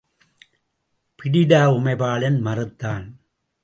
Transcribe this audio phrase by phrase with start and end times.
[1.19, 3.07] பிடிடா Umaibalan மறுத்தான்.